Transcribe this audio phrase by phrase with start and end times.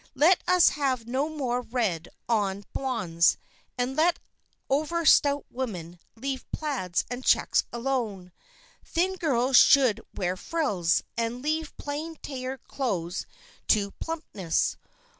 [0.15, 3.37] Let us have no more red on blondes,
[3.77, 4.17] and let
[4.67, 8.31] over stout women leave plaids and checks alone.
[8.83, 13.27] Thin girls should wear frills and leave plain tailored clothes
[13.67, 14.75] to plumpness.